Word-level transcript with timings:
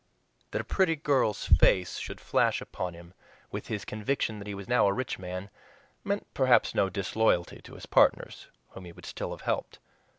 That 0.49 0.61
a 0.61 0.63
pretty 0.63 0.95
girl's 0.95 1.45
face 1.45 1.99
should 1.99 2.19
flash 2.19 2.59
upon 2.59 2.95
him 2.95 3.13
with 3.51 3.67
his 3.67 3.85
conviction 3.85 4.39
that 4.39 4.47
he 4.47 4.55
was 4.55 4.67
now 4.67 4.87
a 4.87 4.93
rich 4.93 5.19
man 5.19 5.51
meant 6.03 6.25
perhaps 6.33 6.73
no 6.73 6.89
disloyalty 6.89 7.61
to 7.61 7.75
his 7.75 7.85
partners, 7.85 8.47
whom 8.69 8.85
he 8.85 8.91
would 8.93 9.05
still 9.05 9.29
have 9.29 9.41
helped. 9.41 9.77